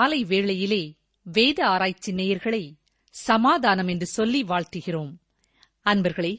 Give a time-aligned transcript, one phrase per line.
[0.00, 0.82] காலை வேளையிலே
[1.26, 2.60] வேத ஆராய்ச்சி நேயர்களை
[3.14, 5.10] சமாதானம் என்று சொல்லி வாழ்த்துகிறோம்
[5.86, 6.32] அன்பர்களே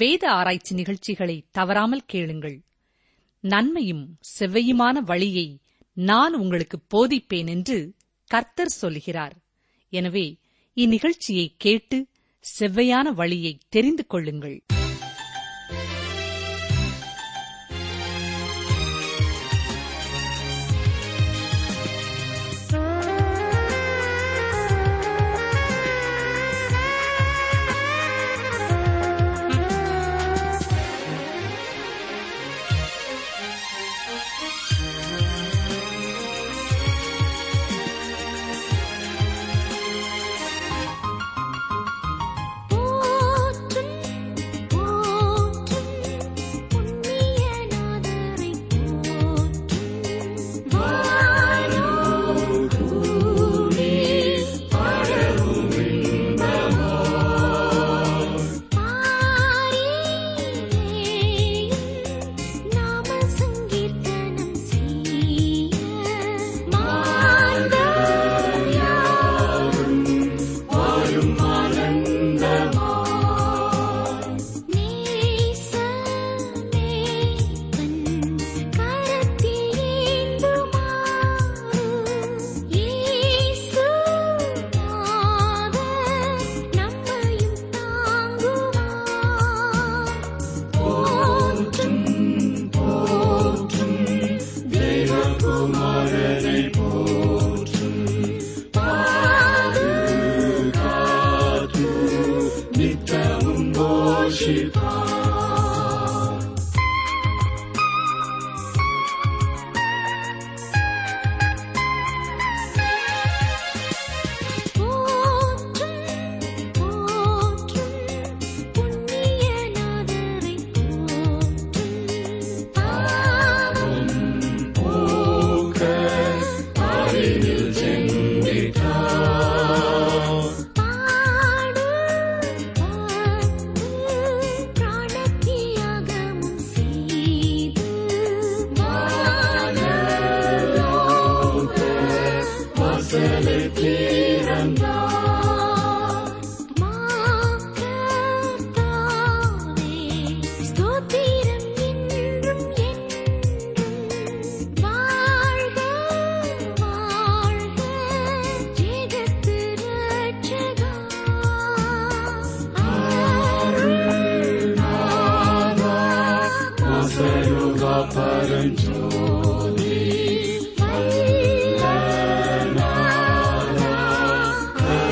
[0.00, 2.56] வேத ஆராய்ச்சி நிகழ்ச்சிகளை தவறாமல் கேளுங்கள்
[3.44, 4.04] நன்மையும்
[4.32, 5.46] செவ்வையுமான வழியை
[5.96, 7.78] நான் உங்களுக்கு போதிப்பேன் என்று
[8.30, 9.36] கர்த்தர் சொல்கிறார்
[9.92, 10.26] எனவே
[10.76, 11.98] இந்நிகழ்ச்சியை கேட்டு
[12.44, 14.58] செவ்வையான வழியை தெரிந்து கொள்ளுங்கள்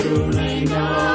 [0.06, 1.05] Tu reinado.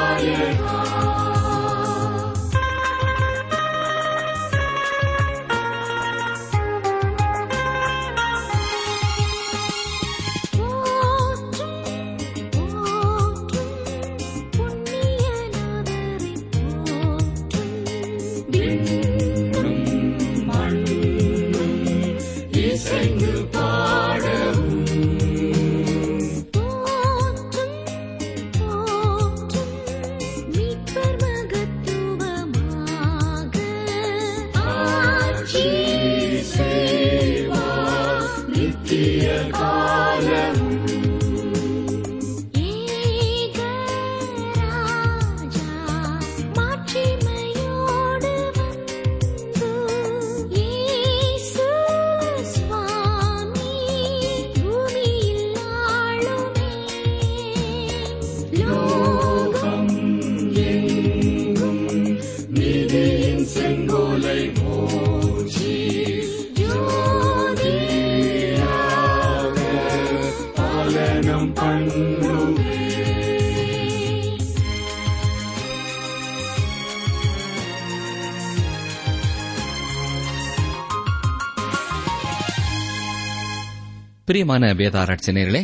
[84.32, 85.64] பிரியமான வேதாராட்சியர்களே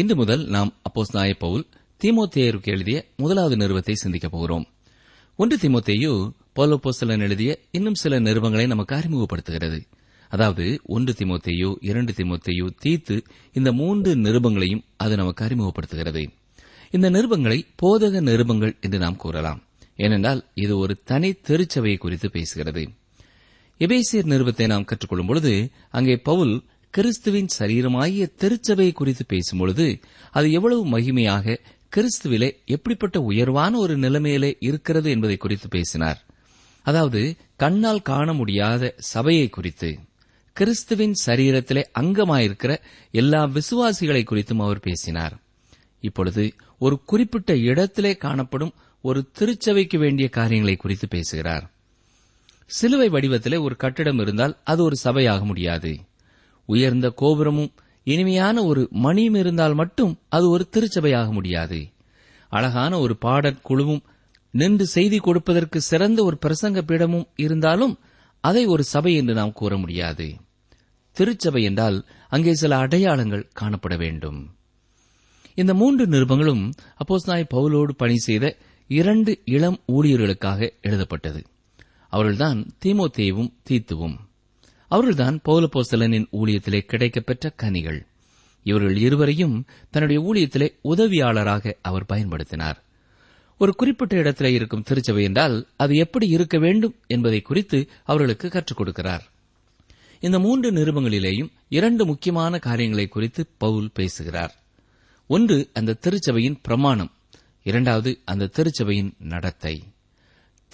[0.00, 1.66] இன்று முதல் நாம் அப்போஸ் நாய பவுல்
[2.00, 4.66] திமுத்தேயருக்கு எழுதிய முதலாவது நிறுவத்தை சிந்திக்கப் போகிறோம்
[5.36, 6.10] ஒன்று திமுத்தேயு
[6.56, 9.88] பௌலோபோசலன் எழுதிய இன்னும் சில நிறுவங்களை நமக்கு அறிமுகப்படுத்துகிறது
[10.28, 10.80] அதாவது
[10.82, 13.22] ஒன்று திமுத்தேயு இரண்டு திமுத்தேயு தீத்து
[13.52, 16.30] இந்த மூன்று நிருபங்களையும் அது நமக்கு அறிமுகப்படுத்துகிறது
[16.90, 19.62] இந்த நிருபங்களை போதக நிருபங்கள் என்று நாம் கூறலாம்
[19.96, 22.84] ஏனென்றால் இது ஒரு தனி திருச்சபையை குறித்து பேசுகிறது
[23.80, 25.70] எபேசியர் நிருபத்தை நாம் கற்றுக்கொள்ளும் பொழுது
[25.90, 26.54] அங்கே பவுல்
[26.94, 29.86] கிறிஸ்துவின் சரீரமாகிய திருச்சபையை குறித்து பேசும்பொழுது
[30.30, 31.56] அது எவ்வளவு மகிமையாக
[31.92, 36.20] கிறிஸ்துவிலே எப்படிப்பட்ட உயர்வான ஒரு நிலைமையிலே இருக்கிறது என்பதை குறித்து பேசினார்
[36.86, 37.20] அதாவது
[37.56, 39.90] கண்ணால் காண முடியாத சபையை குறித்து
[40.56, 42.72] கிறிஸ்துவின் சரீரத்திலே அங்கமாயிருக்கிற
[43.14, 45.34] எல்லா விசுவாசிகளை குறித்தும் அவர் பேசினார்
[46.02, 46.44] இப்பொழுது
[46.80, 48.72] ஒரு குறிப்பிட்ட இடத்திலே காணப்படும்
[49.04, 51.66] ஒரு திருச்சபைக்கு வேண்டிய காரியங்களை குறித்து பேசுகிறார்
[52.70, 55.92] சிலுவை வடிவத்திலே ஒரு கட்டிடம் இருந்தால் அது ஒரு சபையாக முடியாது
[56.72, 57.72] உயர்ந்த கோபுரமும்
[58.06, 61.80] இனிமையான ஒரு மணியும் இருந்தால் மட்டும் அது ஒரு திருச்சபையாக முடியாது
[62.52, 64.02] அழகான ஒரு பாடற்குழுவும்
[64.54, 67.94] நின்று செய்தி கொடுப்பதற்கு சிறந்த ஒரு பிரசங்க பீடமும் இருந்தாலும்
[68.44, 70.26] அதை ஒரு சபை என்று நாம் கூற முடியாது
[71.16, 71.98] திருச்சபை என்றால்
[72.32, 74.40] அங்கே சில அடையாளங்கள் காணப்பட வேண்டும்
[75.54, 76.64] இந்த மூன்று நிருபங்களும்
[76.98, 78.46] அப்போஸ் நாய் பவுலோடு பணி செய்த
[78.90, 81.40] இரண்டு இளம் ஊழியர்களுக்காக எழுதப்பட்டது
[82.12, 84.16] அவர்கள்தான் தேவும் தீத்துவும்
[84.90, 88.00] அவர்கள்தான் பௌலப்போசலனின் ஊழியத்திலே கிடைக்கப்பெற்ற கனிகள்
[88.66, 89.56] இவர்கள் இருவரையும்
[89.90, 92.78] தன்னுடைய ஊழியத்திலே உதவியாளராக அவர் பயன்படுத்தினார்
[93.60, 97.78] ஒரு குறிப்பிட்ட இடத்திலே இருக்கும் திருச்சபை என்றால் அது எப்படி இருக்க வேண்டும் என்பதை குறித்து
[98.04, 99.24] அவர்களுக்கு கற்றுக் கொடுக்கிறார்
[100.22, 104.54] இந்த மூன்று நிருபங்களிலேயும் இரண்டு முக்கியமான காரியங்களை குறித்து பவுல் பேசுகிறார்
[105.30, 107.12] ஒன்று அந்த திருச்சபையின் பிரமாணம்
[107.66, 109.74] இரண்டாவது அந்த திருச்சபையின் நடத்தை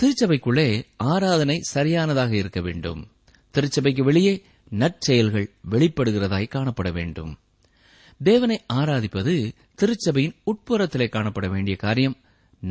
[0.00, 0.69] திருச்சபைக்குள்ளே
[1.07, 3.03] ஆராதனை சரியானதாக இருக்க வேண்டும்
[3.57, 4.35] திருச்சபைக்கு வெளியே
[4.73, 7.33] நற்செயல்கள் வெளிப்படுகிறதாய் காணப்பட வேண்டும்
[8.21, 9.35] தேவனை ஆராதிப்பது
[9.81, 12.17] திருச்சபையின் உட்புறத்திலே காணப்பட வேண்டிய காரியம்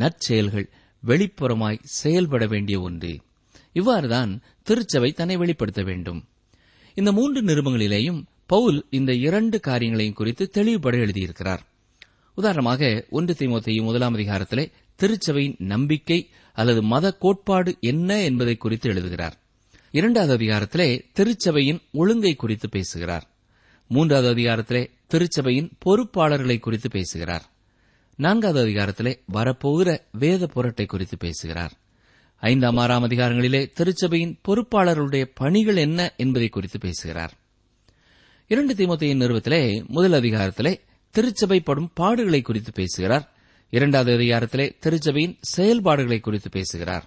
[0.00, 0.67] நற்செயல்கள்
[1.03, 3.11] வெளிப்புறமாய் செயல்பட வேண்டிய ஒன்று
[3.75, 4.31] இவ்வாறுதான்
[4.63, 6.21] திருச்சபை தன்னை வெளிப்படுத்த வேண்டும்
[6.97, 8.19] இந்த மூன்று நிருபங்களிலேயும்
[8.45, 11.63] பவுல் இந்த இரண்டு காரியங்களையும் குறித்து தெளிவுபட எழுதியிருக்கிறார்
[12.37, 12.81] உதாரணமாக
[13.09, 14.65] ஒன்று திமுத்தையும் முதலாம் அதிகாரத்திலே
[14.99, 16.19] திருச்சபையின் நம்பிக்கை
[16.57, 19.35] அல்லது மத கோட்பாடு என்ன என்பதை குறித்து எழுதுகிறார்
[19.95, 20.87] இரண்டாவது அதிகாரத்திலே
[21.17, 23.25] திருச்சபையின் ஒழுங்கை குறித்து பேசுகிறார்
[23.89, 24.81] மூன்றாவது அதிகாரத்திலே
[25.13, 27.45] திருச்சபையின் பொறுப்பாளர்களை குறித்து பேசுகிறார்
[28.19, 29.89] நான்காவது அதிகாரத்திலே வரப்போகிற
[30.19, 31.73] வேத புரட்டை குறித்து பேசுகிறார்
[32.43, 37.33] ஐந்தாம் ஆறாம் அதிகாரங்களிலே திருச்சபையின் பொறுப்பாளர்களுடைய பணிகள் என்ன என்பதை குறித்து பேசுகிறார்
[38.51, 39.61] இரண்டு திமுத்தையின் நிறுவத்திலே
[39.87, 40.73] முதல் அதிகாரத்திலே
[41.15, 43.25] திருச்சபை படும் பாடுகளை குறித்து பேசுகிறார்
[43.73, 47.05] இரண்டாவது அதிகாரத்திலே திருச்சபையின் செயல்பாடுகளை குறித்து பேசுகிறார்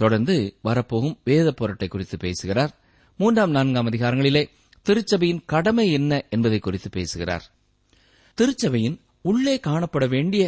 [0.00, 2.72] தொடர்ந்து வரப்போகும் வேத போராட்டை குறித்து பேசுகிறார்
[3.20, 4.42] மூன்றாம் நான்காம் அதிகாரங்களிலே
[4.86, 7.44] திருச்சபையின் கடமை என்ன என்பதை குறித்து பேசுகிறார்
[8.38, 8.96] திருச்சபையின்
[9.22, 10.44] உள்ளே காணப்பட வேண்டிய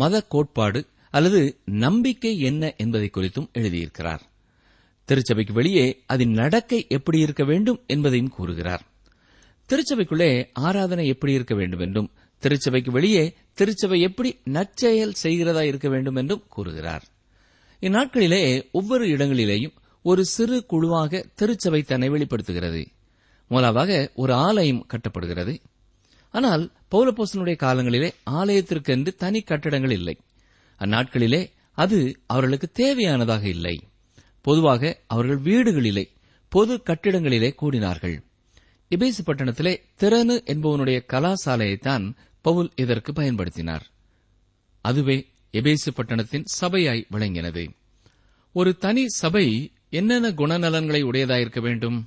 [0.00, 0.80] மத கோட்பாடு
[1.14, 1.40] அல்லது
[1.80, 4.24] நம்பிக்கை என்ன என்பதை குறித்தும் எழுதியிருக்கிறார்
[5.08, 8.84] திருச்சபைக்கு வெளியே அதன் நடக்கை எப்படி இருக்க வேண்டும் என்பதையும் கூறுகிறார்
[9.70, 10.28] திருச்சபைக்குள்ளே
[10.60, 12.10] ஆராதனை எப்படி இருக்க வேண்டும் என்றும்
[12.42, 13.24] திருச்சபைக்கு வெளியே
[13.54, 17.04] திருச்சபை எப்படி நற்செயல் செய்கிறதா இருக்க வேண்டும் என்றும் கூறுகிறார்
[17.82, 18.42] இந்நாட்களிலே
[18.70, 19.76] ஒவ்வொரு இடங்களிலேயும்
[20.04, 22.82] ஒரு சிறு குழுவாக திருச்சபை தன்னை வெளிப்படுத்துகிறது
[23.50, 25.54] முதலாவாக ஒரு ஆலயம் கட்டப்படுகிறது
[26.34, 28.08] ஆனால் பௌலப்போசனுடைய காலங்களிலே
[28.32, 30.14] ஆலயத்திற்கென்று தனி கட்டடங்கள் இல்லை
[30.80, 31.40] அந்நாட்களிலே
[31.78, 31.98] அது
[32.26, 33.76] அவர்களுக்கு தேவையானதாக இல்லை
[34.44, 36.04] பொதுவாக அவர்கள் வீடுகளிலே
[36.52, 38.16] பொது கட்டிடங்களிலே கூடினார்கள்
[38.90, 42.04] இபேசு பட்டணத்திலே திறனு என்பவனுடைய கலாசாலையைத்தான்
[42.44, 43.84] பவுல் இதற்கு பயன்படுத்தினார்
[44.84, 45.16] அதுவே
[45.54, 47.64] எபேசு பட்டணத்தின் சபையாய் விளங்கினது
[48.54, 49.46] ஒரு தனி சபை
[49.90, 51.98] என்னென்ன குணநலன்களை உடையதாயிருக்க வேண்டும்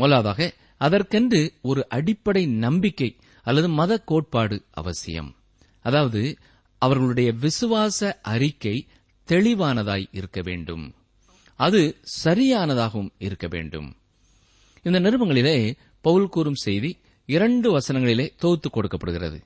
[0.00, 0.48] முதலாவதாக
[0.78, 1.40] அதற்கென்று
[1.62, 3.10] ஒரு அடிப்படை நம்பிக்கை
[3.46, 5.30] அல்லது மத கோட்பாடு அவசியம்
[5.84, 6.22] அதாவது
[6.82, 8.00] அவர்களுடைய விசுவாச
[8.26, 8.76] அறிக்கை
[9.28, 10.84] தெளிவானதாய் இருக்க வேண்டும்
[11.60, 11.80] அது
[12.24, 13.88] சரியானதாகவும் இருக்க வேண்டும்
[14.84, 15.56] இந்த நிருபங்களிலே
[16.04, 16.90] பவுல் கூறும் செய்தி
[17.28, 19.38] இரண்டு வசனங்களிலே தொகுத்து கொடுக்கப்படுகிறது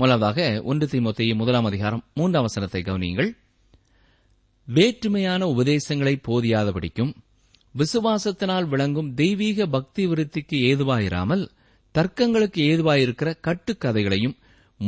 [0.00, 3.30] முதலாவதாக ஒன்று திமுத்தையும் முதலாம் அதிகாரம் மூன்றாம் வசனத்தை கவனியுங்கள்
[4.68, 7.12] வேற்றுமையான உபதேசங்களை போதியாதபடிக்கும்
[7.74, 11.44] விசுவாசத்தினால் விளங்கும் தெய்வீக பக்தி விருத்திக்கு ஏதுவாயிராமல்
[11.94, 14.36] தர்க்கங்களுக்கு ஏதுவாயிருக்கிற கட்டுக்கதைகளையும்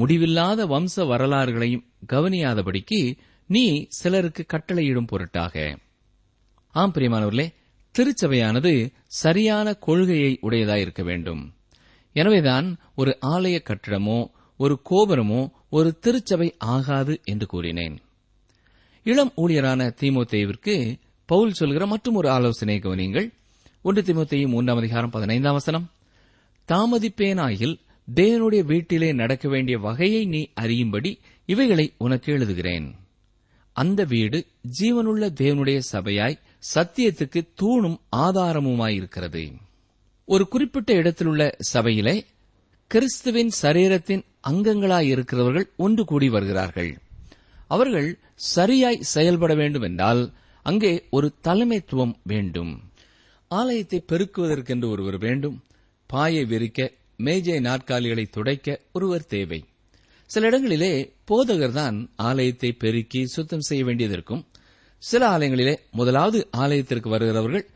[0.00, 3.00] முடிவில்லாத வம்ச வரலாறுகளையும் கவனியாதபடிக்கு
[3.50, 3.64] நீ
[3.92, 5.54] சிலருக்கு கட்டளையிடும் பொருட்டாக
[6.74, 7.46] ஆம் பிரியமானவர்களே
[7.94, 8.72] திருச்சபையானது
[9.16, 11.42] சரியான கொள்கையை உடையதாயிருக்க வேண்டும்
[12.16, 12.68] எனவேதான்
[12.94, 14.18] ஒரு ஆலய கட்டிடமோ
[14.60, 15.40] ஒரு கோபுரமோ
[15.70, 17.96] ஒரு திருச்சபை ஆகாது என்று கூறினேன்
[19.06, 20.74] இளம் ஊழியரான திமுதேவிற்கு
[21.28, 23.28] பவுல் சொல்கிற மற்றும் ஒரு ஆலோசனை கவனியுங்கள்
[23.84, 25.86] ஒன்று திமுத்தையும் மூன்றாம் அதிகாரம் பதினைந்தாம் வசனம்
[26.68, 27.74] தாமதிப்பேனாயில்
[28.08, 31.10] தேவனுடைய வீட்டிலே நடக்க வேண்டிய வகையை நீ அறியும்படி
[31.48, 32.86] இவைகளை உனக்கு எழுதுகிறேன்
[33.76, 34.38] அந்த வீடு
[34.78, 36.40] ஜீவனுள்ள தேவனுடைய சபையாய்
[36.72, 39.44] சத்தியத்துக்கு தூணும் ஆதாரமுமாயிருக்கிறது
[40.28, 42.16] ஒரு குறிப்பிட்ட இடத்திலுள்ள சபையிலே
[42.92, 46.90] கிறிஸ்துவின் சரீரத்தின் அங்கங்களாயிருக்கிறவர்கள் ஒன்று கூடி வருகிறார்கள்
[47.68, 48.08] அவர்கள்
[48.48, 50.22] சரியாய் செயல்பட வேண்டும் என்றால்
[50.66, 52.72] அங்கே ஒரு தலைமைத்துவம் வேண்டும்
[53.50, 55.56] ஆலயத்தை பெருக்குவதற்கென்று ஒருவர் வேண்டும்
[56.10, 56.80] பாயை விரிக்க
[57.16, 59.60] மேஜை நாற்காலிகளை துடைக்க ஒருவர் தேவை
[60.30, 60.92] சில இடங்களிலே
[61.30, 61.96] போதகர்தான்
[62.22, 64.44] ஆலயத்தை பெருக்கி சுத்தம் செய்ய வேண்டியதற்கும்
[65.02, 67.64] சில ஆலயங்களிலே முதலாவது ஆலயத்திற்கு வருகிறவர்கள்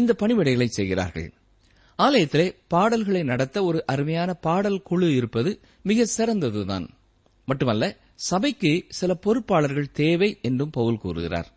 [0.00, 1.28] இந்த பணிவிடைகளை செய்கிறார்கள்
[1.98, 5.50] ஆலயத்திலே பாடல்களை நடத்த ஒரு அருமையான பாடல் குழு இருப்பது
[5.82, 6.86] மிக சிறந்ததுதான்
[7.48, 7.84] மட்டுமல்ல
[8.22, 11.48] சபைக்கு சில பொறுப்பாளர்கள் தேவை என்றும் பவுல் கூறுகிறார்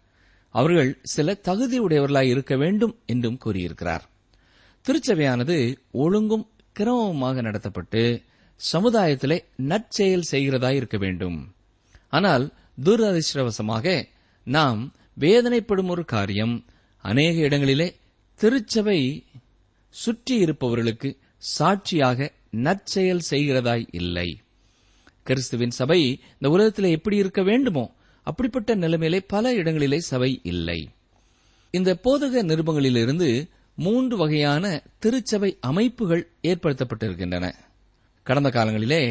[0.56, 4.06] அவர்கள் சில தகுதியுடையவர்களாய் இருக்க வேண்டும் என்றும் கூறியிருக்கிறார்
[4.86, 5.58] திருச்சபையானது
[5.98, 6.46] ஒழுங்கும்
[6.75, 8.01] கிரமமாக நடத்தப்பட்டு
[8.62, 9.38] சமுதாயத்திலே
[9.66, 11.38] நற்செயல் செய்கிறதாய் இருக்க வேண்டும்
[12.10, 12.46] ஆனால்
[12.84, 13.96] துரதிருஷ்டவசமாக
[14.48, 14.82] நாம்
[15.18, 16.56] வேதனைப்படும் ஒரு காரியம்
[17.04, 17.88] அநேக இடங்களிலே
[18.39, 19.00] திருச்சபை
[19.96, 21.10] சுற்றி இருப்பவர்களுக்கு
[21.51, 22.30] சாட்சியாக
[22.62, 24.30] நற்செயல் செய்கிறதாய் இல்லை
[25.25, 26.00] கிறிஸ்துவின் சபை
[26.34, 27.86] இந்த உலகத்தில் எப்படி இருக்க வேண்டுமோ
[28.27, 30.80] அப்படிப்பட்ட நிலைமையிலே பல இடங்களிலே சபை இல்லை
[31.74, 33.30] இந்த போதக நிருபங்களிலிருந்து
[33.77, 34.66] மூன்று வகையான
[35.00, 37.48] திருச்சபை அமைப்புகள் ஏற்படுத்தப்பட்டிருக்கின்றன
[38.25, 39.01] கடந்த காலங்களிலே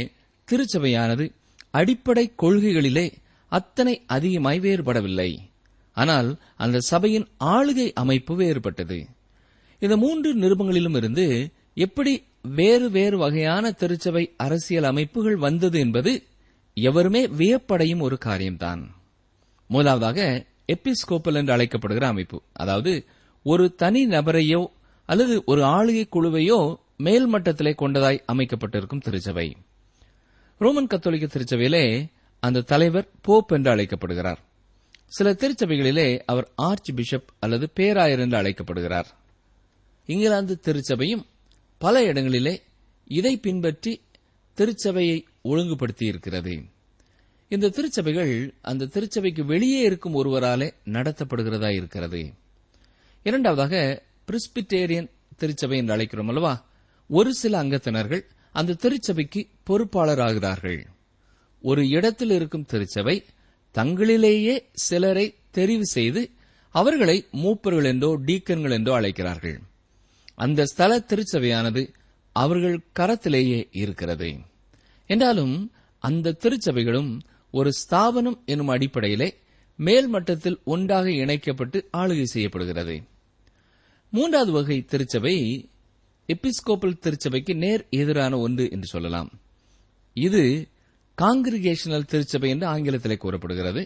[0.48, 1.26] திருச்சபையானது
[1.70, 3.06] அடிப்படை கொள்கைகளிலே
[3.52, 5.30] அத்தனை அதிகமாய் வேறுபடவில்லை
[5.96, 6.28] ஆனால்
[6.56, 8.98] அந்த சபையின் ஆளுகை அமைப்பு வேறுபட்டது
[9.82, 11.26] இந்த மூன்று நிருபங்களிலும் இருந்து
[11.76, 12.12] எப்படி
[12.56, 16.12] வேறு வேறு வகையான திருச்சபை அரசியல் அமைப்புகள் வந்தது என்பது
[16.76, 18.82] எவருமே வியப்படையும் ஒரு காரியம்தான்
[19.70, 20.20] முதலாவதாக
[20.68, 22.92] எபிஸ்கோப்பல் என்று அழைக்கப்படுகிற அமைப்பு அதாவது
[23.46, 24.62] ஒரு தனி நபரையோ
[25.08, 26.58] அல்லது ஒரு ஆளுகை குழுவையோ
[27.04, 29.46] மேல்மட்டத்திலே கொண்டதாய் அமைக்கப்பட்டிருக்கும் திருச்சபை
[30.60, 31.84] ரோமன் கத்தோலிக்க திருச்சபையிலே
[32.42, 34.40] அந்த தலைவர் போப் என்று அழைக்கப்படுகிறார்
[35.12, 39.08] சில திருச்சபைகளிலே அவர் ஆர்ச் பிஷப் அல்லது பேராயர் என்று அழைக்கப்படுகிறார்
[40.08, 41.24] இங்கிலாந்து திருச்சபையும்
[41.80, 42.54] பல இடங்களிலே
[43.10, 43.92] இதை பின்பற்றி
[44.58, 45.18] திருச்சபையை
[45.44, 46.54] ஒழுங்குபடுத்தியிருக்கிறது
[47.50, 48.32] இந்த திருச்சபைகள்
[48.62, 52.20] அந்த திருச்சபைக்கு வெளியே இருக்கும் ஒருவராலே நடத்தப்படுகிறதா இருக்கிறது
[53.26, 53.74] இரண்டாவதாக
[54.28, 55.08] பிரிஸ்பிட்டேரியன்
[55.36, 56.54] திருச்சபை என்று அழைக்கிறோம் அல்லவா
[57.10, 58.22] ஒரு சில அங்கத்தினர்கள்
[58.54, 60.80] அந்த திருச்சபைக்கு பொறுப்பாளராகிறார்கள்
[61.64, 63.16] ஒரு இடத்தில் இருக்கும் திருச்சபை
[63.74, 64.54] தங்களிலேயே
[64.84, 65.26] சிலரை
[65.54, 66.22] தெரிவு செய்து
[66.74, 69.58] அவர்களை மூப்பர்கள் என்றோ டீக்கன்கள் என்றோ அழைக்கிறார்கள்
[70.38, 71.82] அந்த ஸ்தல திருச்சபையானது
[72.36, 74.30] அவர்கள் கரத்திலேயே இருக்கிறது
[75.10, 75.54] என்றாலும்
[76.04, 77.10] அந்த திருச்சபைகளும்
[77.54, 79.28] ஒரு ஸ்தாபனம் எனும் அடிப்படையிலே
[79.78, 82.96] மேல்மட்டத்தில் ஒன்றாக இணைக்கப்பட்டு ஆளுகை செய்யப்படுகிறது
[84.12, 85.34] மூன்றாவது வகை திருச்சபை
[86.28, 89.30] எபிஸ்கோபல் திருச்சபைக்கு நேர் எதிரான ஒன்று என்று சொல்லலாம்
[90.16, 90.42] இது
[91.18, 93.82] காங்கிரிகேஷனல் திருச்சபை என்று ஆங்கிலத்தில் கூறப்படுகிறது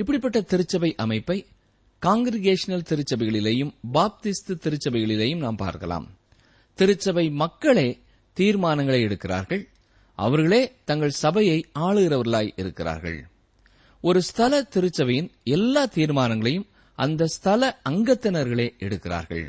[0.00, 1.38] இப்படிப்பட்ட திருச்சபை அமைப்பை
[2.02, 6.06] காங்கிரிகேஷனல் திருச்சபைகளிலேயும் பாப்திஸ்து திருச்சபைகளிலேயும் நாம் பார்க்கலாம்
[6.78, 7.88] திருச்சபை மக்களே
[8.36, 9.62] தீர்மானங்களை எடுக்கிறார்கள்
[10.18, 13.18] அவர்களே தங்கள் சபையை ஆளுகிறவர்களாய் இருக்கிறார்கள்
[14.04, 16.68] ஒரு ஸ்தல திருச்சபையின் எல்லா தீர்மானங்களையும்
[16.98, 19.44] அந்த ஸ்தல அங்கத்தினர்களே எடுக்கிறார்கள்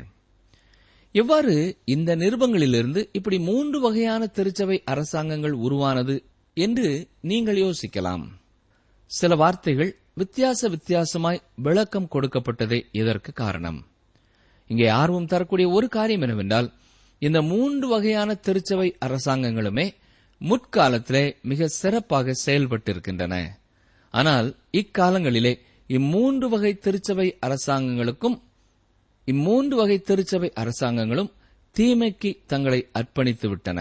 [1.14, 1.54] எவ்வாறு
[1.84, 6.16] இந்த நிருபங்களிலிருந்து இப்படி மூன்று வகையான திருச்சபை அரசாங்கங்கள் உருவானது
[6.56, 6.90] என்று
[7.22, 8.24] நீங்கள் யோசிக்கலாம்
[9.10, 9.90] சில வார்த்தைகள்
[10.20, 13.78] வித்தியாச வித்தியாசமாய் விளக்கம் கொடுக்கப்பட்டதே இதற்கு காரணம்
[14.70, 16.68] இங்கே ஆர்வம் தரக்கூடிய ஒரு காரியம் என்னவென்றால்
[17.22, 19.86] இந்த மூன்று வகையான திருச்சபை அரசாங்கங்களுமே
[20.40, 23.34] முற்காலத்திலே மிக சிறப்பாக செயல்பட்டு இருக்கின்றன
[24.14, 24.48] ஆனால்
[24.72, 25.52] இக்காலங்களிலே
[25.90, 28.36] இம்மூன்று வகை திருச்சபை அரசாங்கங்களுக்கும்
[29.28, 31.30] இம்மூன்று வகை திருச்சபை அரசாங்கங்களும்
[31.76, 33.80] தீமைக்கு தங்களை அர்ப்பணித்து விட்டன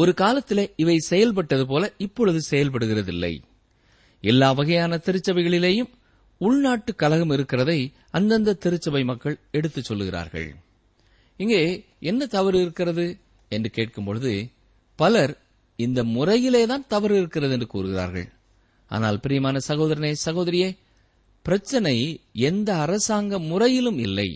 [0.00, 3.34] ஒரு காலத்திலே இவை செயல்பட்டது போல இப்பொழுது செயல்படுகிறதில்லை
[4.24, 5.90] எல்லா வகையான திருச்சபைகளிலேயும்
[6.40, 7.78] உள்நாட்டு கலகம் இருக்கிறதை
[8.10, 10.48] அந்தந்த திருச்சபை மக்கள் எடுத்துச் சொல்லுகிறார்கள்
[11.40, 11.62] இங்கே
[12.00, 13.06] என்ன தவறு இருக்கிறது
[13.50, 14.32] என்று கேட்கும்பொழுது
[14.98, 15.34] பலர்
[15.78, 18.28] இந்த முறையிலே தான் தவறு இருக்கிறது என்று கூறுகிறார்கள்
[18.90, 20.68] ஆனால் பிரியமான சகோதரனே சகோதரியே
[21.46, 21.96] பிரச்சனை
[22.42, 24.28] எந்த அரசாங்க முறையிலும் இல்லை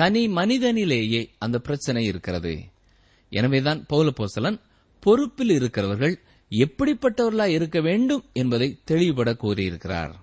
[0.00, 2.52] தனி மனிதனிலேயே அந்த பிரச்சனை இருக்கிறது
[3.32, 4.58] எனவேதான் பௌலபோசலன்
[5.02, 6.14] பொறுப்பில் இருக்கிறவர்கள்
[6.52, 10.14] எப்படிப்பட்டவர்களா இருக்க வேண்டும் என்பதை தெளிவுபட கூறியிருக்கிறார்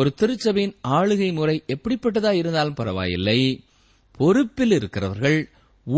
[0.00, 3.38] ஒரு திருச்சபையின் ஆளுகை முறை எப்படிப்பட்டதா இருந்தாலும் பரவாயில்லை
[4.18, 5.38] பொறுப்பில் இருக்கிறவர்கள்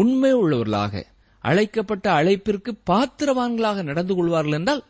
[0.00, 1.02] உண்மை உள்ளவர்களாக
[1.44, 4.82] அழைக்கப்பட்ட அழைப்பிற்கு பாத்திரவான்களாக நடந்து கொள்வார்கள் என்றால்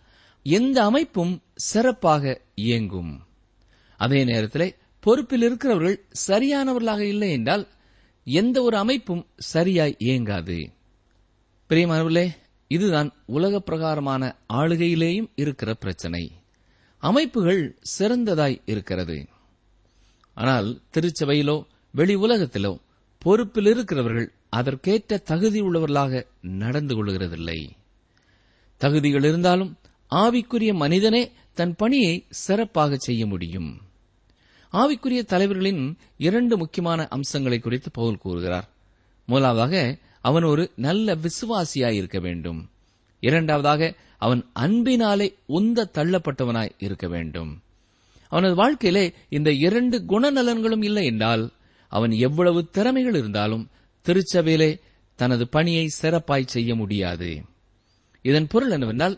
[0.46, 1.32] எந்த அமைப்பும்
[1.66, 2.34] சிறப்பாக
[2.64, 3.12] இயங்கும்
[4.00, 4.68] அதே நேரத்தில்
[5.02, 7.64] பொறுப்பில் இருக்கிறவர்கள் சரியானவர்களாக இல்லை என்றால்
[8.26, 10.58] எந்த ஒரு அமைப்பும் சரியாய் இயங்காது
[12.70, 14.22] இதுதான் உலக பிரகாரமான
[14.52, 16.22] ஆளுகையிலேயும் இருக்கிற பிரச்சனை
[17.02, 17.62] அமைப்புகள்
[17.92, 19.18] சிறந்ததாய் இருக்கிறது
[20.36, 21.56] ஆனால் திருச்சபையிலோ
[21.94, 22.72] வெளி உலகத்திலோ
[23.22, 26.22] பொறுப்பில் இருக்கிறவர்கள் அதற்கேற்ற தகுதி உள்ளவர்களாக
[26.60, 27.58] நடந்து கொள்கிறதில்லை
[28.80, 29.72] தகுதிகள் இருந்தாலும்
[30.12, 31.22] ஆவிக்குரிய மனிதனே
[31.54, 32.14] தன் பணியை
[32.38, 33.70] சிறப்பாக செய்ய முடியும்
[34.72, 35.82] ஆவிக்குரிய தலைவர்களின்
[36.18, 38.68] இரண்டு முக்கியமான அம்சங்களை குறித்து பவுல் கூறுகிறார்
[39.28, 39.76] முதலாவதாக
[40.26, 42.60] அவன் ஒரு நல்ல விசுவாசியாய் இருக்க வேண்டும்
[43.22, 43.90] இரண்டாவதாக
[44.20, 45.26] அவன் அன்பினாலே
[45.52, 47.52] உந்த தள்ளப்பட்டவனாய் இருக்க வேண்டும்
[48.32, 49.04] அவனது வாழ்க்கையிலே
[49.28, 51.44] இந்த இரண்டு குணநலன்களும் இல்லை என்றால்
[51.92, 53.64] அவன் எவ்வளவு திறமைகள் இருந்தாலும்
[54.06, 54.70] திருச்சபையிலே
[55.18, 57.30] தனது பணியை சிறப்பாய் செய்ய முடியாது
[58.24, 59.16] இதன் பொருள் என்னவென்றால்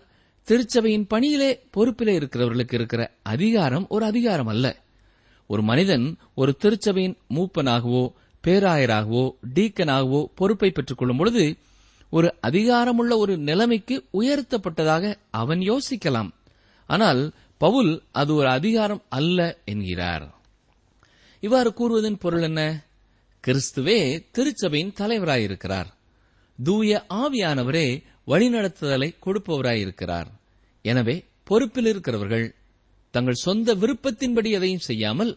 [0.48, 4.66] திருச்சபையின் பணியிலே பொறுப்பிலே இருக்கிறவர்களுக்கு இருக்கிற அதிகாரம் ஒரு அதிகாரம் அல்ல
[5.50, 6.06] ஒரு மனிதன்
[6.34, 8.04] ஒரு திருச்சபையின் மூப்பனாகவோ
[8.44, 9.24] பேராயராகவோ
[9.54, 11.44] டீக்கனாகவோ பொறுப்பை பெற்றுக் கொள்ளும் பொழுது
[12.12, 15.04] ஒரு அதிகாரமுள்ள ஒரு நிலைமைக்கு உயர்த்தப்பட்டதாக
[15.34, 16.30] அவன் யோசிக்கலாம்
[16.88, 17.22] ஆனால்
[17.60, 19.38] பவுல் அது ஒரு அதிகாரம் அல்ல
[19.64, 20.26] என்கிறார்
[21.42, 22.62] இவ்வாறு கூறுவதன் பொருள் என்ன
[23.44, 23.98] கிறிஸ்துவே
[24.32, 25.90] திருச்சபையின் தலைவராயிருக்கிறார்
[26.58, 26.92] தூய
[27.16, 27.86] ஆவியானவரே
[28.28, 30.30] வழிநடத்துதலை கொடுப்பவராயிருக்கிறார்
[30.84, 31.16] எனவே
[31.44, 32.46] பொறுப்பில் இருக்கிறவர்கள்
[33.14, 35.30] தங்கள் சொந்த விருப்பத்தின்படி எதையும் செய்யாமல்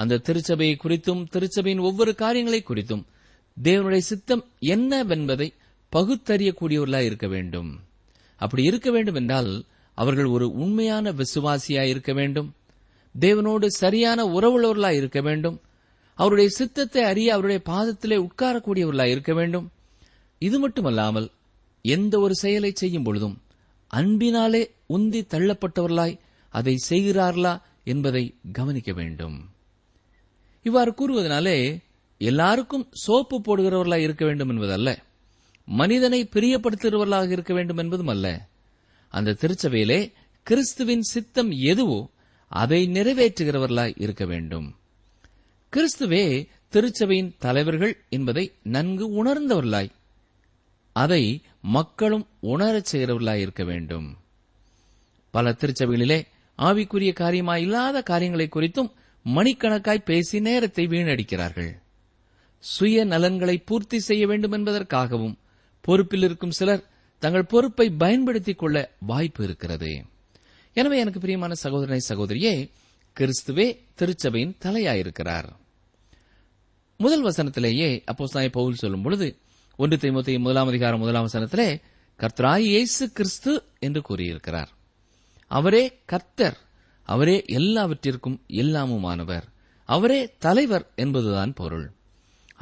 [0.00, 3.04] அந்த திருச்சபையை குறித்தும் திருச்சபையின் ஒவ்வொரு காரியங்களை குறித்தும்
[3.56, 4.44] தேவனுடைய சித்தம்
[4.66, 5.48] என்னவென்பதை
[5.92, 7.70] பகுத்தறியக்கூடியவர்களாக இருக்க வேண்டும்
[8.40, 9.50] அப்படி இருக்க வேண்டும் என்றால்
[9.98, 12.48] அவர்கள் ஒரு உண்மையான விசுவாசியாக இருக்க வேண்டும்
[13.14, 15.58] தேவனோடு சரியான உறவுள்ளவர்களாக இருக்க வேண்டும்
[16.18, 19.66] அவருடைய சித்தத்தை அறிய அவருடைய பாதத்திலே உட்காரக்கூடியவர்களாக இருக்க வேண்டும்
[20.42, 21.28] இது மட்டுமல்லாமல்
[21.84, 23.36] எந்த ஒரு செயலை செய்யும் பொழுதும்
[23.90, 24.62] அன்பினாலே
[24.88, 26.20] உந்தி தள்ளப்பட்டவர்களாய்
[26.54, 27.54] அதை செய்கிறார்களா
[27.84, 28.24] என்பதை
[28.52, 29.36] கவனிக்க வேண்டும்
[30.64, 31.56] இவ்வாறு கூறுவதனாலே
[32.20, 34.90] எல்லாருக்கும் சோப்பு போடுகிறவர்களாக இருக்க வேண்டும் என்பதல்ல
[35.68, 38.26] மனிதனை பிரியப்படுத்துகிறவர்களாக இருக்க வேண்டும் என்பதும் அல்ல
[39.14, 40.00] அந்த திருச்சபையிலே
[40.46, 41.98] கிறிஸ்துவின் சித்தம் எதுவோ
[42.52, 44.68] அதை நிறைவேற்றுகிறவர்களாய் இருக்க வேண்டும்
[45.72, 46.24] கிறிஸ்துவே
[46.70, 48.44] திருச்சபையின் தலைவர்கள் என்பதை
[48.68, 49.90] நன்கு உணர்ந்தவர்களாய்
[50.96, 51.22] அதை
[51.70, 54.08] மக்களும் உணரச் செய்கிறவர்களாய் இருக்க வேண்டும்
[55.34, 56.18] பல திருச்சபைகளிலே
[56.58, 58.90] ஆவிக்குரிய காரியமாயில்லாத காரியங்களை குறித்தும்
[59.24, 61.80] மணிக்கணக்காய் பேசி நேரத்தை வீணடிக்கிறார்கள்
[62.60, 65.38] சுய நலன்களை பூர்த்தி செய்ய வேண்டும் என்பதற்காகவும்
[65.80, 66.88] பொறுப்பில் இருக்கும் சிலர்
[67.18, 68.94] தங்கள் பொறுப்பை பயன்படுத்திக் கொள்ள
[68.98, 70.04] வாய்ப்பு இருக்கிறது
[70.72, 72.70] எனவே எனக்கு பிரியமான சகோதரனை சகோதரியே
[73.20, 73.78] கிறிஸ்துவே
[73.98, 75.52] திருச்சபையின் தலையாயிருக்கிறார்
[76.96, 78.48] முதல் வசனத்திலேயே அப்போ
[78.48, 79.38] பவுல் சொல்லும் பொழுது
[79.76, 81.80] ஒன்று தைமுத்தி முதலாம் அதிகாரம் முதலாம் வசனத்திலே
[82.20, 83.64] கர்த்தராய் இயேசு கிறிஸ்து
[83.78, 84.68] என்று கூறியிருக்கிறார்
[85.46, 86.58] அவரே கர்த்தர்
[87.08, 89.46] அவரே எல்லாவற்றிற்கும் எல்லாமுமானவர்
[89.88, 91.86] அவரே தலைவர் என்பதுதான் பொருள்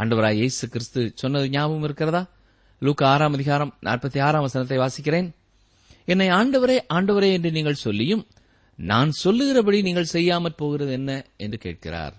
[0.00, 2.23] அண்டவராய் இயேசு கிறிஸ்து சொன்னது ஞாபகம் இருக்கிறதா
[2.83, 5.29] லூக்கு ஆறாம் அதிகாரம் நாற்பத்தி ஆறாம் வசனத்தை வாசிக்கிறேன்
[6.09, 8.25] என்னை ஆண்டவரே ஆண்டவரே என்று நீங்கள் சொல்லியும்
[8.79, 11.11] நான் சொல்லுகிறபடி நீங்கள் செய்யாமற் போகிறது என்ன
[11.37, 12.17] என்று கேட்கிறார்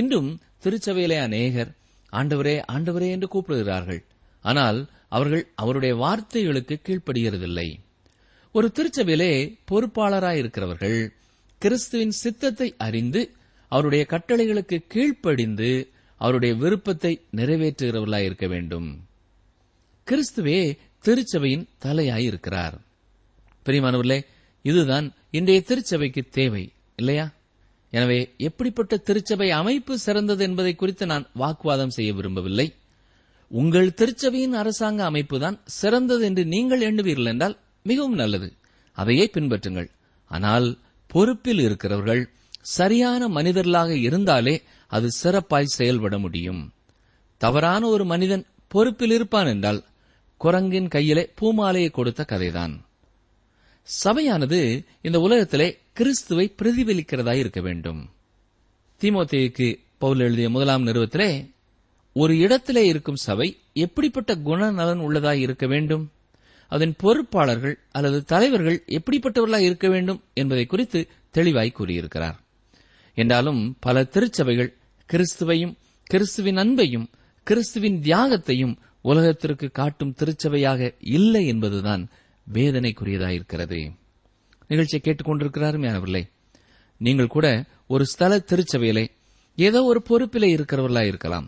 [0.00, 0.30] இன்றும்
[0.64, 1.70] திருச்சபையிலே அநேகர்
[2.12, 4.00] ஆண்டவரே ஆண்டவரே என்று கூப்பிடுகிறார்கள்
[4.44, 4.78] ஆனால்
[5.08, 7.68] அவர்கள் அவருடைய வார்த்தைகளுக்கு கீழ்ப்படுகிறதில்லை
[8.54, 9.32] ஒரு திருச்சபையிலே
[9.70, 10.98] பொறுப்பாளராயிருக்கிறவர்கள்
[11.62, 13.20] கிறிஸ்துவின் சித்தத்தை அறிந்து
[13.72, 15.70] அவருடைய கட்டளைகளுக்கு கீழ்ப்படிந்து
[16.20, 18.88] அவருடைய விருப்பத்தை நிறைவேற்றுகிறவர்களாயிருக்க வேண்டும்
[20.06, 20.58] கிறிஸ்துவே
[21.04, 22.76] திருச்சபையின் தலையாயிருக்கிறார்
[23.66, 24.18] பிரியமானவர்களே
[24.64, 25.06] இதுதான்
[25.30, 26.62] இன்றைய திருச்சபைக்கு தேவை
[26.98, 27.26] இல்லையா
[27.92, 32.66] எனவே எப்படிப்பட்ட திருச்சபை அமைப்பு சிறந்தது என்பதை குறித்து நான் வாக்குவாதம் செய்ய விரும்பவில்லை
[33.50, 37.56] உங்கள் திருச்சபையின் அரசாங்க அமைப்புதான் சிறந்தது என்று நீங்கள் எண்ணுவீர்கள் என்றால்
[37.84, 38.48] மிகவும் நல்லது
[38.98, 39.88] அதையே பின்பற்றுங்கள்
[40.30, 40.66] ஆனால்
[41.06, 42.30] பொறுப்பில் இருக்கிறவர்கள்
[42.60, 44.62] சரியான மனிதர்களாக இருந்தாலே
[44.86, 46.72] அது சிறப்பாய் செயல்பட முடியும்
[47.36, 49.84] தவறான ஒரு மனிதன் பொறுப்பில் இருப்பான் என்றால்
[50.36, 52.84] குரங்கின் கையிலே பூமாலையை கொடுத்த கதைதான்
[54.04, 54.86] சபையானது
[55.00, 58.10] இந்த உலகத்திலே கிறிஸ்துவை பிரதிபலிக்கிறதாய் இருக்க வேண்டும்
[59.00, 59.76] திமுக
[59.98, 61.54] பவுல் எழுதிய முதலாம் நிறுவத்திலே
[62.12, 63.60] ஒரு இடத்திலே இருக்கும் சபை
[63.72, 66.12] எப்படிப்பட்ட குணநலன் உள்ளதாய் இருக்க வேண்டும்
[66.72, 71.00] அதன் பொறுப்பாளர்கள் அல்லது தலைவர்கள் எப்படிப்பட்டவர்களாக இருக்க வேண்டும் என்பதை குறித்து
[71.34, 72.38] தெளிவாய் கூறியிருக்கிறார்
[73.16, 74.70] என்றாலும் பல திருச்சபைகள்
[75.08, 75.74] கிறிஸ்துவையும்
[76.10, 77.06] கிறிஸ்துவின் அன்பையும்
[77.46, 78.74] கிறிஸ்துவின் தியாகத்தையும்
[79.04, 80.80] உலகத்திற்கு காட்டும் திருச்சபையாக
[81.10, 82.02] இல்லை என்பதுதான்
[82.46, 83.80] வேதனைக்குரியதாயிருக்கிறது
[84.70, 86.22] நிகழ்ச்சியை கேட்டுக்கொண்டிருக்கிறார் மேனவில்லை
[87.00, 87.46] நீங்கள் கூட
[87.86, 89.04] ஒரு ஸ்தல திருச்சபையிலே
[89.58, 91.46] ஏதோ ஒரு பொறுப்பிலே இருக்கிறவர்களா இருக்கலாம்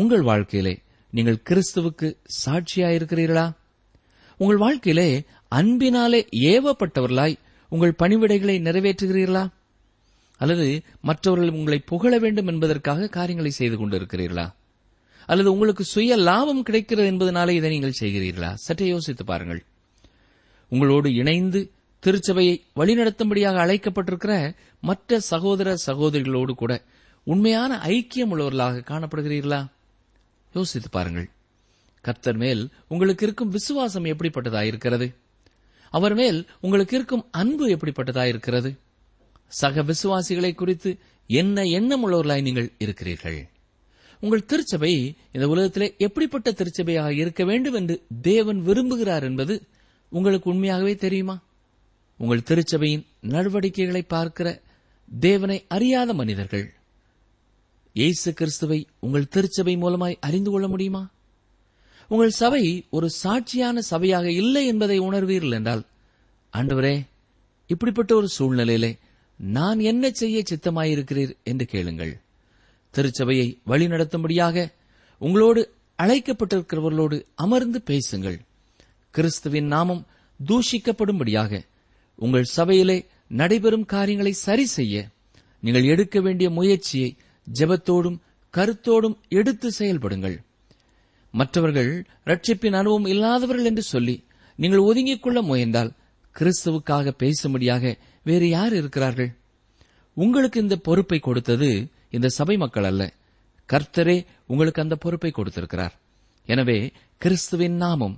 [0.00, 0.74] உங்கள் வாழ்க்கையிலே
[1.12, 2.08] நீங்கள் கிறிஸ்துவுக்கு
[2.44, 3.46] சாட்சியாயிருக்கிறீர்களா
[4.40, 5.08] உங்கள் வாழ்க்கையிலே
[5.52, 6.20] அன்பினாலே
[6.50, 7.36] ஏவப்பட்டவர்களாய்
[7.72, 9.44] உங்கள் பணிவிடைகளை நிறைவேற்றுகிறீர்களா
[10.40, 10.66] அல்லது
[11.00, 14.46] மற்றவர்கள் உங்களை புகழ வேண்டும் என்பதற்காக காரியங்களை செய்து கொண்டிருக்கிறீர்களா
[15.28, 19.60] அல்லது உங்களுக்கு சுய லாபம் கிடைக்கிறது என்பதனாலே இதை நீங்கள் செய்கிறீர்களா சற்றே யோசித்து பாருங்கள்
[20.72, 21.60] உங்களோடு இணைந்து
[22.02, 24.34] திருச்சபையை வழிநடத்தும்படியாக அழைக்கப்பட்டிருக்கிற
[24.82, 26.72] மற்ற சகோதர சகோதரிகளோடு கூட
[27.26, 29.60] உண்மையான ஐக்கியம் உள்ளவர்களாக காணப்படுகிறீர்களா
[30.54, 31.28] யோசித்து பாருங்கள்
[32.08, 35.08] கர்த்தர் மேல் உங்களுக்கு இருக்கும் விசுவாசம் எப்படிப்பட்டதாயிருக்கிறது
[35.92, 38.70] அவர் மேல் உங்களுக்கு இருக்கும் அன்பு எப்படிப்பட்டதாயிருக்கிறது
[39.52, 40.90] சக விசுவாசிகளை குறித்து
[41.30, 43.38] என்ன எண்ணம் உள்ளவர்களாய் நீங்கள் இருக்கிறீர்கள்
[44.22, 44.92] உங்கள் திருச்சபை
[45.34, 47.96] இந்த உலகத்திலே எப்படிப்பட்ட திருச்சபையாக இருக்க வேண்டும் என்று
[48.22, 49.54] தேவன் விரும்புகிறார் என்பது
[50.12, 51.36] உங்களுக்கு உண்மையாகவே தெரியுமா
[52.20, 54.48] உங்கள் திருச்சபையின் நடவடிக்கைகளை பார்க்கிற
[55.08, 56.66] தேவனை அறியாத மனிதர்கள்
[57.96, 61.02] இயேசு கிறிஸ்துவை உங்கள் திருச்சபை மூலமாய் அறிந்து கொள்ள முடியுமா
[62.10, 62.62] உங்கள் சபை
[62.90, 65.82] ஒரு சாட்சியான சபையாக இல்லை என்பதை உணர்வீர்கள் என்றால்
[66.52, 66.96] ஆண்டவரே
[67.70, 68.92] இப்படிப்பட்ட ஒரு சூழ்நிலையிலே
[69.40, 72.14] நான் என்ன செய்ய சித்தமாயிருக்கிறீர் என்று கேளுங்கள்
[72.94, 74.56] திருச்சபையை வழிநடத்தும்படியாக
[75.20, 75.60] உங்களோடு
[75.98, 78.38] அழைக்கப்பட்டிருக்கிறவர்களோடு அமர்ந்து பேசுங்கள்
[79.14, 80.02] கிறிஸ்துவின் நாமம்
[80.40, 81.52] தூஷிக்கப்படும்படியாக
[82.18, 82.98] உங்கள் சபையிலே
[83.30, 84.96] நடைபெறும் காரியங்களை சரி செய்ய
[85.62, 87.10] நீங்கள் எடுக்க வேண்டிய முயற்சியை
[87.46, 88.18] ஜெபத்தோடும்
[88.54, 90.36] கருத்தோடும் எடுத்து செயல்படுங்கள்
[91.34, 91.90] மற்றவர்கள்
[92.24, 94.16] ரட்சிப்பின் அனுபவம் இல்லாதவர்கள் என்று சொல்லி
[94.58, 95.90] நீங்கள் ஒதுங்கிக் கொள்ள முயன்றால்
[96.36, 97.92] கிறிஸ்துவுக்காக பேசும்படியாக
[98.26, 99.30] வேறு யார் இருக்கிறார்கள்
[100.16, 101.68] உங்களுக்கு இந்த பொறுப்பை கொடுத்தது
[102.08, 103.02] இந்த சபை மக்கள் அல்ல
[103.68, 104.16] கர்த்தரே
[104.46, 105.94] உங்களுக்கு அந்த பொறுப்பை கொடுத்திருக்கிறார்
[106.48, 106.78] எனவே
[107.20, 108.16] கிறிஸ்துவின் நாமம்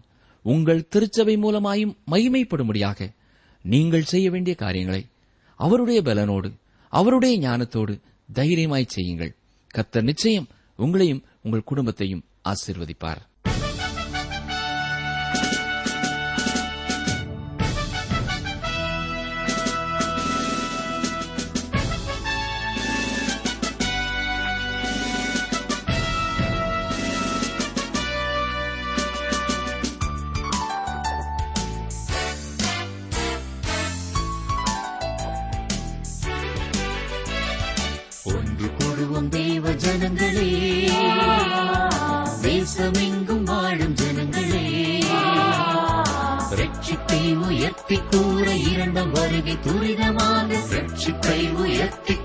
[0.44, 3.08] உங்கள் திருச்சபை மூலமாயும் மகிமைப்படும்படியாக
[3.64, 5.02] நீங்கள் செய்ய வேண்டிய காரியங்களை
[5.60, 6.50] அவருடைய பலனோடு
[6.92, 7.94] அவருடைய ஞானத்தோடு
[8.28, 9.32] தைரியமாய் செய்யுங்கள்
[9.70, 10.48] கர்த்தர் நிச்சயம்
[10.78, 13.22] உங்களையும் உங்கள் குடும்பத்தையும் ஆசிர்வதிப்பார்
[51.30, 52.19] 为每一滴。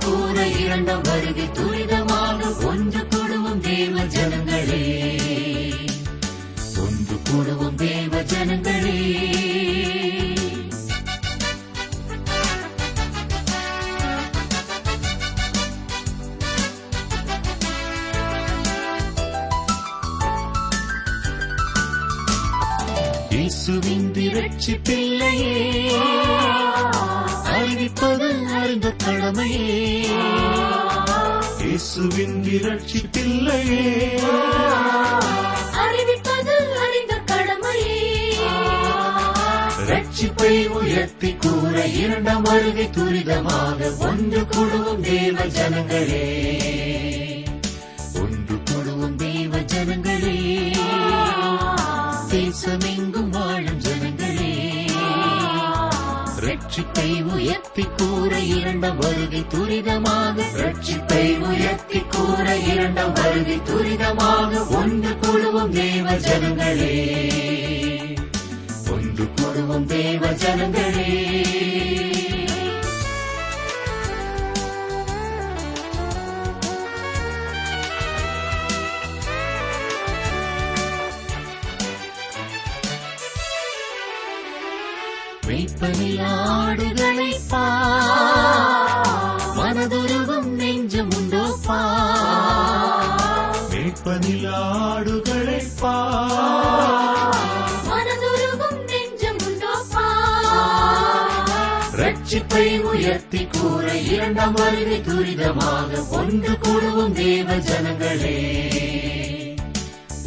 [56.45, 66.17] ரட்சிப்பை உயர்த்தி கூற இரண்ட வருகை துரிதமாக ரட்சிப்பை உயர்த்தி கூற இரண்ட வருகை துரிதமாக ஒன்று குழுவும் தேவ
[66.19, 66.93] ஜனங்களே
[68.91, 71.09] ஒன்று குழுவும் தேவ ஜனங்களே
[85.79, 87.63] பணியாடுகளை பா
[89.57, 91.79] மனதுருவும் நெஞ்சம் உண்டோ பா
[93.71, 95.95] மேற்பனிலாடுகளை பா
[97.89, 100.05] மனதுருவும் நெஞ்சம் உண்டோ பா
[102.01, 103.85] ரட்சிப்பை உயர்த்தி கூற
[104.09, 108.37] இரண்டாம் வருகை துரிதமாக ஒன்று கூடுவோம் தேவ ஜனங்களே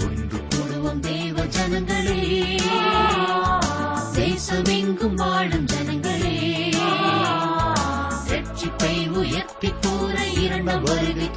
[0.07, 2.21] ஒன்று கூடுவோம் தேவ ஜனங்களே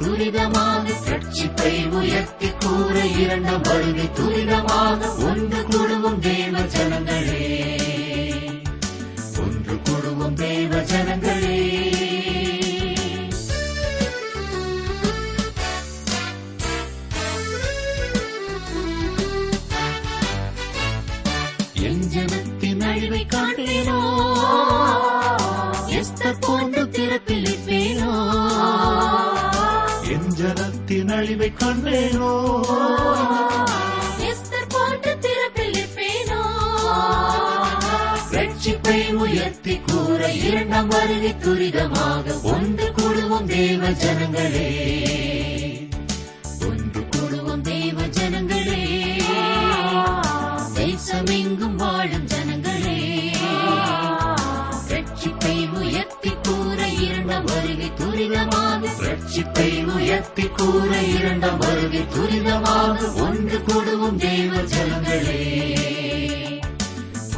[0.00, 7.21] துரிதமாக சர்ச்சிப்பை உயர்த்தி கூற இரண்டாம் வருகை துரிதமாக ஒன்று கூடுவோம் தேவ ஜனங்கள்
[31.74, 32.30] கண்டேனோ
[38.34, 44.68] ரட்சிப்பை உயர்த்தி கூற இரண்டாம் வருகை துரிதமாக ஒன்று கூடுவோம் தேவ ஜனங்களே
[59.32, 65.38] சித்தை உயர்த்தி கூற இரண்டாம் வருகை துரிதமாக ஒன்று கூடுவோம் தேவ ஜனங்களே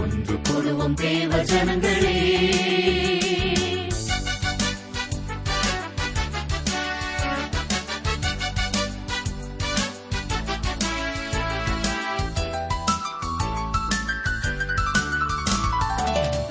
[0.00, 2.16] ஒன்று கூடுவோம் தேவ ஜனங்களே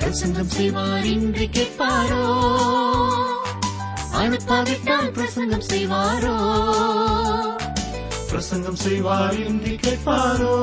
[0.00, 1.08] பிரசங்கம் செய்வார்
[1.52, 2.24] கேட்பாரோ
[4.36, 6.36] அனுப்பாவிட்டால் பிரசங்கம் செய்வாரோ
[8.28, 10.54] பிரசங்கம் செய்வார் என்று கேட்பாரோ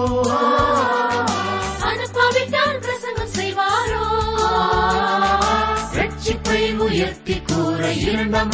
[1.89, 4.01] அனுப்பாவிட்டால் பிரசங்கம் செய்வாரோ
[5.95, 7.91] ரட்சிப்பை உயர்த்தி கூற
[8.03, 8.53] இரண்டாம்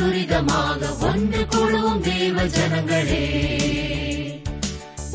[0.00, 3.22] துரிதமாக ஒன்று கூடுவோம் தேவ ஜனங்களே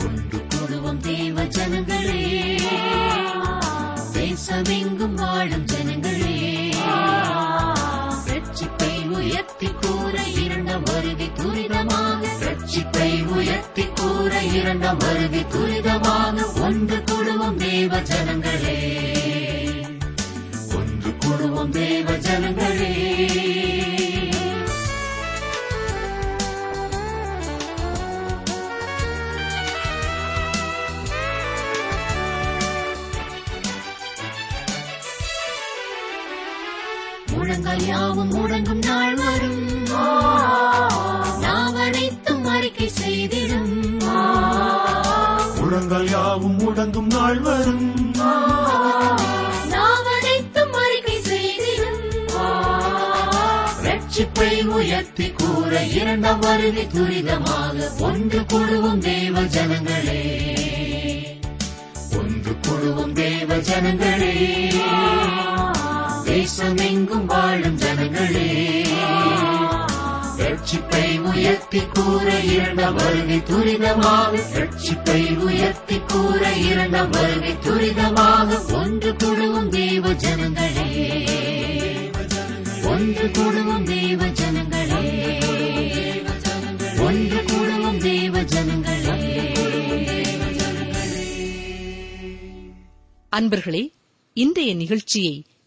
[0.00, 2.24] ஒன்று கூடுவோம் தேவ ஜனங்களே
[4.14, 6.19] தேசமெங்கும் வாழும் ஜனங்களே
[9.12, 18.78] உயர்த்தி கூற இருண்ட வருதி துரிதமாக சர்ச்சிப்பை உயர்த்தி கூற இருண்ட வருதி துரிதமாக ஒன்று குடும்பம் தேவ ஜனங்களே
[20.76, 22.94] ஒன்று குடும்பம் தேவ ஜனங்களே
[37.90, 39.62] யாவும் முடங்கும் நாள் வரும்
[41.44, 43.74] நாம் அனைத்தும் அறிக்கை செய்திடும்
[45.58, 47.88] முழங்கள் யாவும் முடங்கும் நாள் வரும்
[49.74, 52.04] நாம் அனைத்தும் அறிக்கை செய்திடும்
[53.88, 60.22] ரட்சிப்பை உயர்த்தி கூற இரண்டாம் வருகை துரிதமாக ஒன்று குழுவும் தேவ ஜனங்களே
[62.20, 64.36] ஒன்று குழுவும் தேவ ஜனங்களே
[66.40, 68.44] தேசமெங்கும் வாழும் ஜனங்களே
[70.42, 72.28] ரட்சிப்பை உயர்த்தி கூற
[72.52, 80.88] இரண்ட வருகை துரிதமாக ரட்சிப்பை உயர்த்தி கூற இரண்ட வருகை துரிதமாக ஒன்று குழுவும் தேவ ஜனங்களே
[82.94, 85.04] ஒன்று குழுவும் தேவ ஜனங்களே
[87.02, 89.20] ஒன்று கூடுவோம் தேவ ஜனங்களே
[93.32, 93.86] அன்பர்களே
[94.38, 95.38] இன்றைய நிகழ்ச்சியை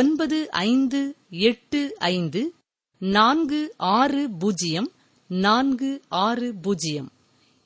[0.00, 0.38] ஒன்பது
[0.66, 1.00] ஐந்து
[1.48, 1.80] எட்டு
[2.10, 2.42] ஐந்து
[3.00, 3.60] நான்கு
[3.94, 4.88] ஆறு பூஜ்ஜியம்
[5.30, 5.90] நான்கு
[6.22, 7.10] ஆறு பூஜ்ஜியம்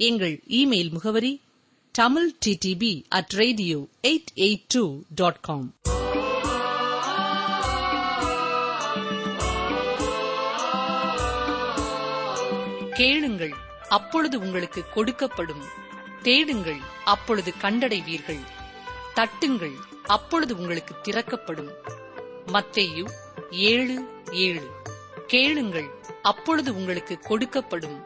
[0.01, 1.33] எங்கள் இமெயில் முகவரி
[1.95, 3.79] Tamil DTP at radio
[4.05, 4.85] eight eight two
[5.15, 5.69] dot com
[12.99, 13.55] கேளுங்கள்
[13.91, 15.65] அப்பொழுது உங்களுக்கு கொடுக்கப்படும்
[16.23, 16.81] தேடுங்கள்
[17.07, 18.43] அப்பொழுது கண்டடைவீர்கள்
[19.15, 19.77] தட்டுங்கள்
[20.09, 21.71] அப்பொழுது உங்களுக்கு திறக்கப்படும்
[22.53, 23.05] மத்தேயு
[23.71, 23.97] ஏழு
[24.45, 24.67] ஏழு
[25.27, 25.89] கேளுங்கள்
[26.23, 27.99] அப்பொழுது உங்களுக்கு கொடுக்கப்படும்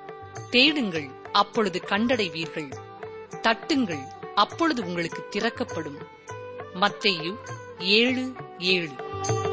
[0.50, 1.08] தேடுங்கள்
[1.32, 2.70] அப்பொழுது கண்டடைவீர்கள்
[3.42, 4.04] தட்டுங்கள்
[4.36, 6.00] அப்பொழுது உங்களுக்கு திறக்கப்படும்
[6.74, 7.32] மத்தேயு
[7.96, 8.24] ஏழு
[8.66, 8.90] ஏழு